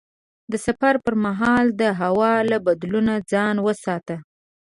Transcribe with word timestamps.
د 0.51 0.53
سفر 0.65 0.93
پر 1.05 1.13
مهال 1.25 1.65
د 1.81 1.83
هوا 2.01 2.33
له 2.49 2.57
بدلون 2.67 3.07
ځان 3.31 3.55
وساته. 3.67 4.15